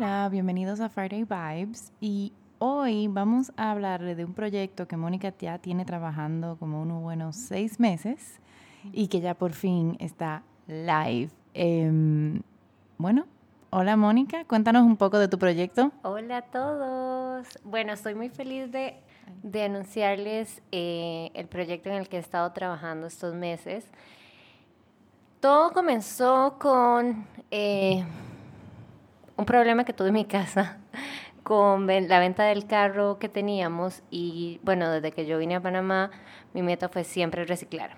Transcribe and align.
Hola, 0.00 0.28
bienvenidos 0.28 0.78
a 0.78 0.88
Friday 0.88 1.24
Vibes 1.24 1.92
y 2.00 2.32
hoy 2.60 3.08
vamos 3.08 3.50
a 3.56 3.72
hablar 3.72 4.00
de 4.00 4.24
un 4.24 4.32
proyecto 4.32 4.86
que 4.86 4.96
Mónica 4.96 5.34
ya 5.36 5.58
tiene 5.58 5.84
trabajando 5.84 6.56
como 6.56 6.80
unos 6.80 7.02
buenos 7.02 7.34
seis 7.34 7.80
meses 7.80 8.38
y 8.92 9.08
que 9.08 9.20
ya 9.20 9.34
por 9.34 9.54
fin 9.54 9.96
está 9.98 10.44
live. 10.68 11.30
Em, 11.52 12.40
bueno, 12.96 13.26
hola 13.70 13.96
Mónica, 13.96 14.44
cuéntanos 14.44 14.84
un 14.84 14.96
poco 14.96 15.18
de 15.18 15.26
tu 15.26 15.36
proyecto. 15.36 15.90
Hola 16.02 16.36
a 16.36 16.42
todos. 16.42 17.58
Bueno, 17.64 17.92
estoy 17.92 18.14
muy 18.14 18.28
feliz 18.28 18.70
de, 18.70 19.00
de 19.42 19.64
anunciarles 19.64 20.62
eh, 20.70 21.32
el 21.34 21.48
proyecto 21.48 21.88
en 21.88 21.96
el 21.96 22.08
que 22.08 22.18
he 22.18 22.20
estado 22.20 22.52
trabajando 22.52 23.08
estos 23.08 23.34
meses. 23.34 23.84
Todo 25.40 25.72
comenzó 25.72 26.56
con... 26.60 27.26
Eh, 27.50 28.04
un 29.38 29.46
problema 29.46 29.84
que 29.84 29.92
tuve 29.92 30.08
en 30.08 30.14
mi 30.14 30.24
casa 30.24 30.78
con 31.44 31.86
la 31.86 32.18
venta 32.18 32.44
del 32.44 32.66
carro 32.66 33.18
que 33.18 33.28
teníamos 33.28 34.02
y 34.10 34.60
bueno, 34.64 34.90
desde 34.90 35.12
que 35.12 35.24
yo 35.24 35.38
vine 35.38 35.54
a 35.54 35.62
Panamá, 35.62 36.10
mi 36.52 36.62
meta 36.62 36.88
fue 36.88 37.04
siempre 37.04 37.46
reciclar. 37.46 37.92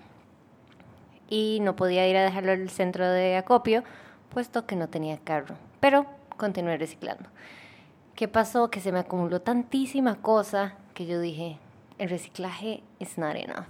Y 1.27 1.59
no 1.61 1.75
podía 1.75 2.07
ir 2.07 2.15
a 2.15 2.23
dejarlo 2.23 2.51
al 2.51 2.69
centro 2.69 3.09
de 3.09 3.37
acopio, 3.37 3.83
puesto 4.29 4.65
que 4.65 4.75
no 4.75 4.87
tenía 4.87 5.17
carro. 5.17 5.55
Pero 5.79 6.05
continué 6.37 6.77
reciclando. 6.77 7.29
¿Qué 8.15 8.27
pasó? 8.27 8.69
Que 8.69 8.79
se 8.79 8.91
me 8.91 8.99
acumuló 8.99 9.41
tantísima 9.41 10.21
cosa 10.21 10.75
que 10.93 11.05
yo 11.05 11.19
dije, 11.19 11.57
el 11.97 12.09
reciclaje 12.09 12.83
is 12.99 13.17
not 13.17 13.35
enough. 13.35 13.65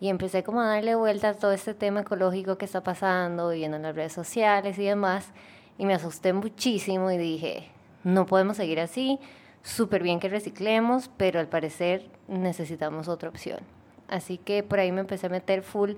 Y 0.00 0.08
empecé 0.08 0.42
como 0.42 0.60
a 0.60 0.66
darle 0.66 0.96
vuelta 0.96 1.28
a 1.28 1.34
todo 1.34 1.52
este 1.52 1.72
tema 1.72 2.00
ecológico 2.00 2.58
que 2.58 2.64
está 2.64 2.82
pasando, 2.82 3.50
viendo 3.50 3.76
en 3.76 3.84
las 3.84 3.94
redes 3.94 4.12
sociales 4.12 4.78
y 4.78 4.84
demás 4.84 5.32
y 5.78 5.86
me 5.86 5.94
asusté 5.94 6.32
muchísimo 6.32 7.10
y 7.10 7.18
dije, 7.18 7.70
no 8.04 8.26
podemos 8.26 8.56
seguir 8.56 8.80
así, 8.80 9.18
súper 9.62 10.02
bien 10.02 10.20
que 10.20 10.28
reciclemos, 10.28 11.10
pero 11.16 11.40
al 11.40 11.48
parecer 11.48 12.06
necesitamos 12.28 13.08
otra 13.08 13.28
opción. 13.28 13.60
Así 14.08 14.38
que 14.38 14.62
por 14.62 14.78
ahí 14.78 14.92
me 14.92 15.00
empecé 15.00 15.26
a 15.26 15.30
meter 15.30 15.62
full 15.62 15.92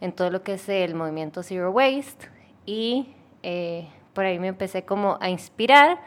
en 0.00 0.12
todo 0.12 0.30
lo 0.30 0.42
que 0.42 0.54
es 0.54 0.68
el 0.68 0.94
movimiento 0.94 1.42
Zero 1.42 1.70
Waste 1.70 2.28
y 2.66 3.08
eh, 3.42 3.88
por 4.12 4.26
ahí 4.26 4.38
me 4.38 4.48
empecé 4.48 4.84
como 4.84 5.18
a 5.20 5.30
inspirar 5.30 5.98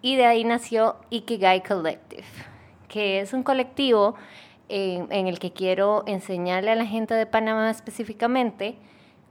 y 0.00 0.16
de 0.16 0.26
ahí 0.26 0.44
nació 0.44 0.96
Ikigai 1.10 1.62
Collective, 1.62 2.24
que 2.88 3.20
es 3.20 3.32
un 3.32 3.42
colectivo 3.42 4.14
en, 4.68 5.10
en 5.10 5.26
el 5.26 5.38
que 5.38 5.52
quiero 5.52 6.04
enseñarle 6.06 6.70
a 6.70 6.76
la 6.76 6.86
gente 6.86 7.14
de 7.14 7.26
Panamá 7.26 7.70
específicamente 7.70 8.76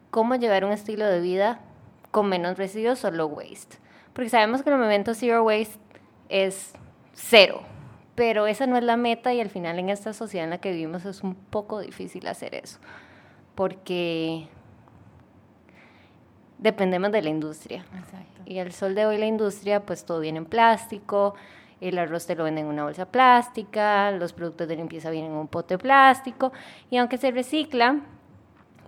cómo 0.09 0.35
llevar 0.35 0.65
un 0.65 0.71
estilo 0.73 1.05
de 1.05 1.21
vida 1.21 1.61
con 2.11 2.27
menos 2.27 2.57
residuos 2.57 3.03
o 3.05 3.11
low 3.11 3.27
waste. 3.27 3.77
Porque 4.13 4.29
sabemos 4.29 4.61
que 4.61 4.69
el 4.69 4.77
movimiento 4.77 5.13
zero 5.13 5.43
waste 5.43 5.79
es 6.29 6.73
cero, 7.13 7.61
pero 8.15 8.47
esa 8.47 8.67
no 8.67 8.77
es 8.77 8.83
la 8.83 8.97
meta 8.97 9.33
y 9.33 9.41
al 9.41 9.49
final 9.49 9.79
en 9.79 9.89
esta 9.89 10.13
sociedad 10.13 10.43
en 10.43 10.51
la 10.51 10.57
que 10.59 10.71
vivimos 10.71 11.05
es 11.05 11.23
un 11.23 11.35
poco 11.35 11.79
difícil 11.79 12.27
hacer 12.27 12.55
eso, 12.55 12.79
porque 13.55 14.47
dependemos 16.57 17.11
de 17.11 17.21
la 17.21 17.29
industria. 17.29 17.85
Y 18.45 18.59
al 18.59 18.71
sol 18.71 18.95
de 18.95 19.05
hoy 19.05 19.17
la 19.17 19.27
industria, 19.27 19.85
pues 19.85 20.05
todo 20.05 20.19
viene 20.19 20.39
en 20.39 20.45
plástico, 20.45 21.35
el 21.79 21.97
arroz 21.97 22.27
te 22.27 22.35
lo 22.35 22.43
venden 22.43 22.65
en 22.65 22.71
una 22.71 22.83
bolsa 22.83 23.05
plástica, 23.05 24.11
los 24.11 24.33
productos 24.33 24.67
de 24.67 24.75
limpieza 24.75 25.09
vienen 25.09 25.31
en 25.31 25.37
un 25.37 25.47
pote 25.47 25.77
plástico, 25.77 26.51
y 26.89 26.97
aunque 26.97 27.17
se 27.17 27.31
recicla, 27.31 28.01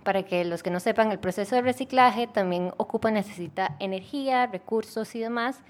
para 0.04 0.22
que 0.22 0.44
los 0.44 0.62
que 0.62 0.70
no 0.70 0.80
sepan, 0.80 1.10
el 1.10 1.18
proceso 1.18 1.56
de 1.56 1.62
reciclaje 1.62 2.26
también 2.26 2.72
ocupa, 2.76 3.10
necesita 3.10 3.74
energía, 3.80 4.46
recursos 4.46 5.14
y 5.14 5.20
demás. 5.20 5.60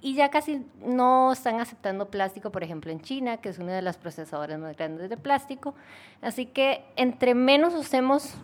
Y 0.00 0.14
ya 0.14 0.30
casi 0.30 0.66
no 0.84 1.32
están 1.32 1.60
aceptando 1.60 2.10
plástico, 2.10 2.50
por 2.50 2.64
ejemplo, 2.64 2.90
en 2.90 3.00
China, 3.00 3.38
que 3.38 3.50
es 3.50 3.58
una 3.58 3.72
de 3.72 3.82
las 3.82 3.96
procesadoras 3.96 4.58
más 4.58 4.76
grandes 4.76 5.10
de 5.10 5.16
plástico. 5.16 5.74
Así 6.22 6.46
que 6.46 6.84
entre 6.96 7.34
menos 7.34 7.74
usemos 7.74 8.34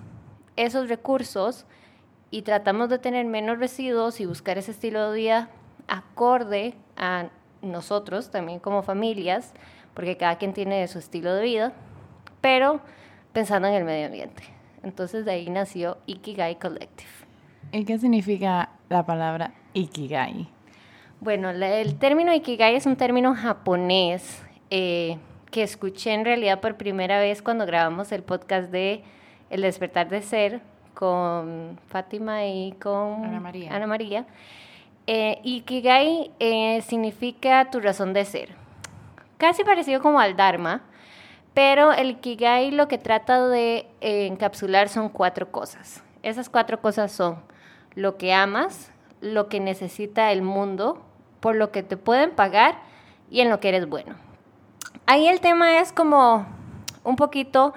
esos 0.57 0.89
recursos 0.89 1.67
y 2.31 2.43
tratamos 2.43 2.89
de 2.89 2.99
tener 2.99 3.27
menos 3.27 3.59
residuos 3.59 4.21
y 4.21 4.27
buscar 4.27 4.59
ese 4.59 4.71
estilo 4.71 5.11
de 5.11 5.19
vida 5.19 5.49
acorde 5.89 6.75
a 6.97 7.29
nosotros, 7.61 8.31
también 8.31 8.59
como 8.59 8.83
familias, 8.83 9.53
porque 9.95 10.17
cada 10.17 10.37
quien 10.37 10.53
tiene 10.53 10.87
su 10.89 10.99
estilo 10.99 11.35
de 11.35 11.43
vida, 11.43 11.73
pero 12.41 12.81
pensando 13.33 13.69
en 13.69 13.75
el 13.75 13.85
medio 13.85 14.07
ambiente. 14.07 14.62
Entonces 14.83 15.25
de 15.25 15.33
ahí 15.33 15.51
nació 15.51 15.99
Ikigai 16.07 16.59
Collective. 16.59 17.11
¿Y 17.73 17.85
qué 17.85 17.99
significa 17.99 18.71
la 18.89 19.07
palabra 19.07 19.53
Ikigai? 19.73 20.49
Bueno, 21.21 21.51
el 21.51 21.99
término 21.99 22.35
Ikigai 22.35 22.75
es 22.75 22.87
un 22.87 22.97
término 22.97 23.35
japonés 23.35 24.43
eh, 24.71 25.19
que 25.51 25.63
escuché 25.63 26.13
en 26.13 26.25
realidad 26.25 26.61
por 26.61 26.77
primera 26.77 27.21
vez 27.21 27.43
cuando 27.43 27.65
grabamos 27.65 28.11
el 28.11 28.23
podcast 28.23 28.71
de 28.71 29.05
El 29.51 29.63
despertar 29.63 30.09
de 30.09 30.23
ser 30.23 30.61
con 30.95 31.79
Fátima 31.89 32.47
y 32.47 32.73
con 32.73 33.25
Ana 33.25 33.41
María. 33.41 33.75
Ana 33.75 33.87
María. 33.87 34.27
Eh, 35.07 35.41
Ikigai 35.43 36.31
eh, 36.39 36.81
significa 36.83 37.71
tu 37.71 37.81
razón 37.81 38.13
de 38.13 38.25
ser. 38.25 38.51
Casi 39.39 39.65
parecido 39.65 40.01
como 40.01 40.21
al 40.21 40.37
Dharma, 40.37 40.83
pero 41.55 41.93
el 41.93 42.19
Kigai 42.19 42.71
lo 42.71 42.89
que 42.89 42.99
trata 42.99 43.49
de 43.49 43.87
eh, 44.01 44.27
encapsular 44.27 44.89
son 44.89 45.09
cuatro 45.09 45.51
cosas. 45.51 46.03
Esas 46.23 46.49
cuatro 46.49 46.81
cosas 46.81 47.13
son 47.13 47.39
lo 47.95 48.17
que 48.17 48.33
amas, 48.33 48.93
lo 49.21 49.49
que 49.49 49.61
necesita 49.61 50.33
el 50.33 50.43
mundo, 50.43 51.03
por 51.41 51.57
lo 51.57 51.71
que 51.71 51.83
te 51.83 51.97
pueden 51.97 52.31
pagar 52.31 52.77
y 53.31 53.41
en 53.41 53.51
lo 53.51 53.61
que 53.61 53.69
eres 53.69 53.89
bueno. 53.89 54.15
Ahí 55.07 55.27
el 55.27 55.41
tema 55.41 55.81
es 55.81 55.93
como 55.93 56.47
un 57.05 57.17
poquito 57.17 57.75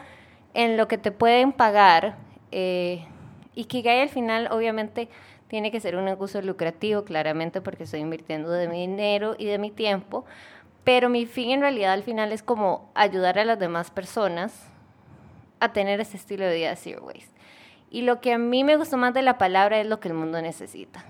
en 0.54 0.78
lo 0.78 0.88
que 0.88 0.98
te 0.98 1.12
pueden 1.12 1.52
pagar. 1.52 2.16
Eh, 2.52 3.06
y 3.56 3.66
Kigai 3.66 4.02
al 4.02 4.10
final 4.10 4.48
obviamente 4.52 5.10
tiene 5.48 5.72
que 5.72 5.80
ser 5.80 5.96
un 5.96 6.06
negocio 6.06 6.42
lucrativo, 6.42 7.04
claramente 7.04 7.62
porque 7.62 7.84
estoy 7.84 8.00
invirtiendo 8.00 8.50
de 8.50 8.68
mi 8.68 8.82
dinero 8.82 9.36
y 9.38 9.46
de 9.46 9.58
mi 9.58 9.72
tiempo, 9.72 10.26
pero 10.86 11.10
mi 11.10 11.26
fin 11.26 11.50
en 11.50 11.62
realidad 11.62 11.92
al 11.92 12.04
final 12.04 12.32
es 12.32 12.44
como 12.44 12.90
ayudar 12.94 13.38
a 13.40 13.44
las 13.44 13.60
demás 13.60 13.92
personas 13.92 14.70
a 15.60 15.74
tener 15.74 16.00
ese 16.00 16.16
estilo 16.16 16.46
de 16.46 16.56
vida 16.56 16.76
zero 16.76 17.04
waste. 17.04 17.36
Y 17.90 18.04
lo 18.04 18.22
que 18.22 18.34
a 18.34 18.38
mí 18.38 18.64
me 18.64 18.78
gustó 18.78 18.96
más 18.96 19.14
de 19.14 19.24
la 19.24 19.38
palabra 19.38 19.82
es 19.82 19.88
lo 19.88 20.00
que 20.00 20.10
el 20.10 20.14
mundo 20.14 20.42
necesita. 20.42 21.04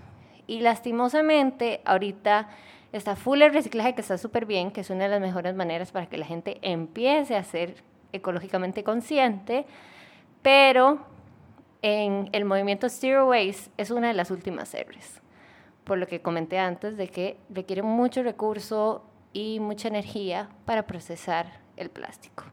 Y 0.48 0.62
lastimosamente 0.62 1.82
ahorita 1.84 2.48
está 2.94 3.18
full 3.18 3.42
el 3.42 3.54
reciclaje 3.54 3.94
que 3.96 4.02
está 4.02 4.18
súper 4.18 4.46
bien, 4.46 4.72
que 4.72 4.82
es 4.82 4.90
una 4.90 5.04
de 5.04 5.10
las 5.10 5.22
mejores 5.22 5.56
maneras 5.56 5.92
para 5.92 6.06
que 6.06 6.18
la 6.18 6.26
gente 6.26 6.58
empiece 6.62 7.36
a 7.36 7.44
ser 7.44 7.84
ecológicamente 8.14 8.84
consciente, 8.84 9.66
pero 10.42 11.00
en 11.82 12.30
el 12.32 12.46
movimiento 12.46 12.88
Zero 12.88 13.28
Waste 13.28 13.72
es 13.78 13.92
una 13.92 14.08
de 14.08 14.14
las 14.14 14.32
últimas 14.32 14.74
R's, 14.74 15.22
por 15.84 15.98
lo 15.98 16.08
que 16.08 16.22
comenté 16.22 16.60
antes 16.60 16.96
de 16.96 17.10
que 17.10 17.38
requiere 17.50 17.82
mucho 17.82 18.24
recurso 18.24 19.04
y 19.36 19.60
mucha 19.60 19.90
energía 19.90 20.48
para 20.64 20.88
procesar 20.88 21.60
el 21.76 21.90
plástico. 21.90 22.46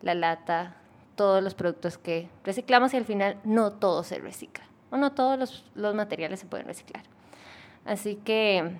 La 0.00 0.14
lata, 0.14 0.76
todos 1.14 1.42
los 1.42 1.54
productos 1.54 1.98
que 1.98 2.30
reciclamos 2.42 2.94
y 2.94 2.96
al 2.96 3.04
final 3.04 3.36
no 3.44 3.72
todo 3.72 4.02
se 4.02 4.18
recicla. 4.18 4.64
O 4.90 4.96
no 4.96 5.12
todos 5.12 5.62
los, 5.74 5.94
materiales 5.94 6.40
se 6.40 6.46
pueden 6.46 6.66
reciclar. 6.66 7.04
Así 7.84 8.16
que 8.16 8.78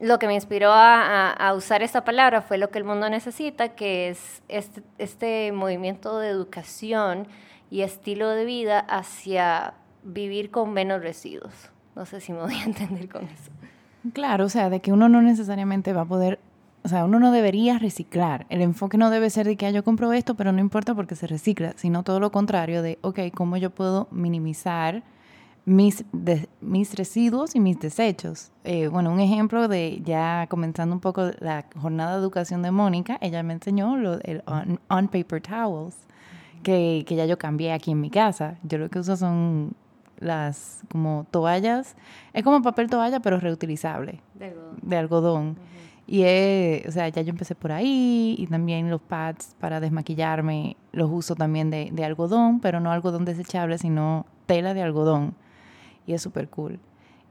lo 0.00 0.18
que 0.18 0.26
me 0.26 0.32
inspiró 0.32 0.70
a, 0.72 1.52
usar 1.54 1.82
esta 1.82 2.02
palabra 2.02 2.40
fue 2.40 2.56
lo 2.56 2.70
que 2.70 2.78
el 2.78 2.84
mundo 2.84 3.10
necesita, 3.10 3.74
que 3.76 4.08
es 4.08 4.42
este, 4.48 4.82
este 4.96 5.52
movimiento 5.52 6.18
de 6.18 6.30
educación 6.30 7.28
y 7.70 7.82
estilo 7.82 8.30
de 8.30 8.46
vida 8.46 8.78
hacia 8.78 9.74
vivir 10.02 10.50
con 10.50 10.72
menos 10.72 11.02
residuos. 11.02 11.70
No 11.94 12.06
sé 12.06 12.22
si 12.22 12.32
me 12.32 12.40
voy 12.40 12.54
a 12.54 12.64
entender 12.64 13.06
con 13.10 13.24
eso. 13.24 13.50
Claro, 14.12 14.44
o 14.44 14.48
sea, 14.48 14.70
de 14.70 14.80
que 14.80 14.92
uno 14.92 15.08
no 15.08 15.22
necesariamente 15.22 15.92
va 15.92 16.02
a 16.02 16.04
poder, 16.06 16.38
o 16.84 16.88
sea, 16.88 17.04
uno 17.04 17.18
no 17.18 17.32
debería 17.32 17.78
reciclar. 17.78 18.46
El 18.48 18.62
enfoque 18.62 18.98
no 18.98 19.10
debe 19.10 19.30
ser 19.30 19.46
de 19.46 19.56
que 19.56 19.66
ah, 19.66 19.70
yo 19.70 19.84
compro 19.84 20.12
esto, 20.12 20.34
pero 20.34 20.52
no 20.52 20.60
importa 20.60 20.94
porque 20.94 21.16
se 21.16 21.26
recicla, 21.26 21.72
sino 21.76 22.02
todo 22.02 22.20
lo 22.20 22.30
contrario 22.30 22.82
de, 22.82 22.98
ok, 23.02 23.20
¿cómo 23.34 23.56
yo 23.56 23.70
puedo 23.70 24.08
minimizar 24.10 25.02
mis, 25.64 26.04
mis 26.60 26.94
residuos 26.94 27.54
y 27.54 27.60
mis 27.60 27.80
desechos? 27.80 28.52
Eh, 28.64 28.88
bueno, 28.88 29.10
un 29.12 29.20
ejemplo 29.20 29.68
de 29.68 30.00
ya 30.04 30.46
comenzando 30.48 30.94
un 30.94 31.00
poco 31.00 31.30
la 31.40 31.64
jornada 31.80 32.12
de 32.12 32.20
educación 32.20 32.62
de 32.62 32.70
Mónica, 32.70 33.18
ella 33.20 33.42
me 33.42 33.54
enseñó 33.54 33.96
lo, 33.96 34.20
el 34.22 34.42
on-paper 34.88 35.40
towels. 35.40 35.96
Que, 36.62 37.04
que 37.06 37.14
ya 37.14 37.26
yo 37.26 37.38
cambié 37.38 37.72
aquí 37.72 37.92
en 37.92 38.00
mi 38.00 38.10
casa. 38.10 38.56
Yo 38.64 38.78
lo 38.78 38.88
que 38.88 38.98
uso 38.98 39.16
son 39.16 39.76
las 40.18 40.82
como 40.90 41.26
toallas, 41.30 41.96
es 42.32 42.42
como 42.42 42.62
papel 42.62 42.88
toalla 42.88 43.20
pero 43.20 43.38
reutilizable. 43.40 44.20
De 44.82 44.96
algodón. 44.96 45.56
Y 46.08 46.22
es, 46.22 46.86
o 46.86 46.92
sea, 46.92 47.08
ya 47.08 47.22
yo 47.22 47.30
empecé 47.30 47.56
por 47.56 47.72
ahí 47.72 48.36
y 48.38 48.46
también 48.46 48.90
los 48.90 49.00
pads 49.00 49.56
para 49.58 49.80
desmaquillarme 49.80 50.76
los 50.92 51.10
uso 51.10 51.34
también 51.34 51.70
de, 51.70 51.90
de 51.92 52.04
algodón, 52.04 52.60
pero 52.60 52.78
no 52.78 52.92
algodón 52.92 53.24
desechable, 53.24 53.76
sino 53.78 54.24
tela 54.46 54.72
de 54.72 54.82
algodón. 54.82 55.34
Y 56.06 56.12
es 56.14 56.22
súper 56.22 56.48
cool. 56.48 56.78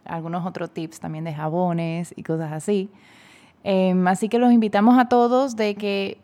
Algunos 0.05 0.47
otros 0.47 0.71
tips 0.71 1.01
también 1.01 1.25
de 1.25 1.35
jabones 1.35 2.15
y 2.17 2.23
cosas 2.23 2.53
así. 2.53 2.91
Em, 3.63 4.07
así 4.09 4.29
que 4.29 4.39
los 4.39 4.53
invitamos 4.53 4.99
a 4.99 5.09
todos 5.09 5.57
de 5.57 5.75
que 5.75 6.19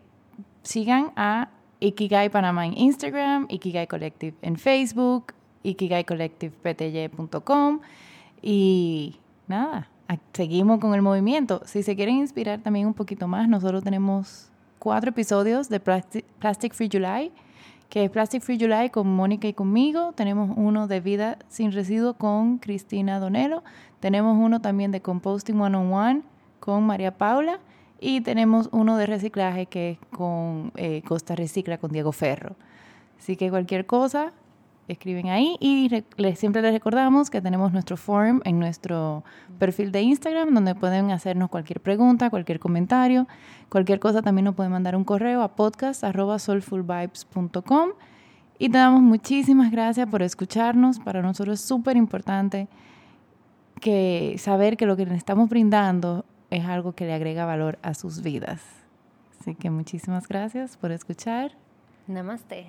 sigan 0.63 1.11
a 1.15 1.49
Ikigai 1.79 2.29
Panamá 2.29 2.65
en 2.65 2.77
Instagram, 2.77 3.45
Ikigai 3.49 3.87
Collective 3.87 4.35
en 4.41 4.57
Facebook, 4.57 5.33
ikigaicollectivepty.com 5.63 7.79
y 8.41 9.19
nada, 9.47 9.89
seguimos 10.33 10.79
con 10.79 10.95
el 10.95 11.01
movimiento. 11.01 11.61
Si 11.65 11.83
se 11.83 11.95
quieren 11.95 12.17
inspirar 12.17 12.61
también 12.61 12.87
un 12.87 12.93
poquito 12.93 13.27
más, 13.27 13.47
nosotros 13.47 13.83
tenemos 13.83 14.51
cuatro 14.87 15.09
episodios 15.09 15.67
de 15.67 15.81
Plastic, 15.81 16.73
Free 16.73 16.87
July, 16.89 17.33
que 17.89 18.05
es 18.05 18.09
Plastic 18.09 18.41
Free 18.41 18.57
July 18.57 18.89
con 18.89 19.05
Mónica 19.13 19.45
y 19.45 19.51
conmigo. 19.51 20.13
Tenemos 20.13 20.49
uno 20.55 20.87
de 20.87 21.01
Vida 21.01 21.39
sin 21.49 21.73
Residuo 21.73 22.13
con 22.13 22.57
Cristina 22.57 23.19
Donelo. 23.19 23.65
Tenemos 23.99 24.37
uno 24.39 24.61
también 24.61 24.93
de 24.93 25.01
Composting 25.01 25.59
One 25.59 25.75
on 25.75 25.91
One 25.91 26.21
con 26.61 26.85
María 26.85 27.17
Paula. 27.17 27.59
Y 27.99 28.21
tenemos 28.21 28.69
uno 28.71 28.95
de 28.95 29.07
reciclaje 29.07 29.65
que 29.65 29.89
es 29.89 29.97
con 30.15 30.71
eh, 30.77 31.01
Costa 31.05 31.35
Recicla 31.35 31.77
con 31.79 31.91
Diego 31.91 32.13
Ferro. 32.13 32.55
Así 33.19 33.35
que 33.35 33.49
cualquier 33.49 33.85
cosa, 33.85 34.31
escriben 34.87 35.29
ahí 35.29 35.57
y 35.59 35.89
siempre 36.35 36.61
les 36.61 36.73
recordamos 36.73 37.29
que 37.29 37.41
tenemos 37.41 37.73
nuestro 37.73 37.97
forum 37.97 38.39
en 38.45 38.59
nuestro 38.59 39.23
perfil 39.59 39.91
de 39.91 40.01
Instagram 40.01 40.53
donde 40.53 40.75
pueden 40.75 41.11
hacernos 41.11 41.49
cualquier 41.49 41.81
pregunta, 41.81 42.29
cualquier 42.29 42.59
comentario, 42.59 43.27
cualquier 43.69 43.99
cosa 43.99 44.21
también 44.21 44.45
nos 44.45 44.55
pueden 44.55 44.71
mandar 44.71 44.95
un 44.95 45.03
correo 45.03 45.41
a 45.41 45.55
podcast@soulfulvibes.com 45.55 47.89
y 48.59 48.69
te 48.69 48.77
damos 48.77 49.01
muchísimas 49.01 49.71
gracias 49.71 50.07
por 50.07 50.23
escucharnos. 50.23 50.99
Para 50.99 51.21
nosotros 51.21 51.59
es 51.59 51.65
súper 51.65 51.97
importante 51.97 52.67
que 53.79 54.35
saber 54.39 54.77
que 54.77 54.85
lo 54.85 54.97
que 54.97 55.05
les 55.05 55.17
estamos 55.17 55.49
brindando 55.49 56.25
es 56.49 56.65
algo 56.65 56.93
que 56.93 57.05
le 57.05 57.13
agrega 57.13 57.45
valor 57.45 57.77
a 57.81 57.93
sus 57.93 58.21
vidas. 58.21 58.61
Así 59.39 59.53
que 59.53 59.69
muchísimas 59.69 60.27
gracias 60.27 60.77
por 60.77 60.91
escuchar. 60.91 61.51
Namaste. 62.07 62.67